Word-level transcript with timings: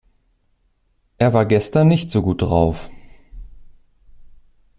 Er 1.19 1.31
war 1.35 1.45
gestern 1.45 1.87
nicht 1.87 2.09
so 2.09 2.23
gut 2.23 2.41
drauf. 2.41 2.89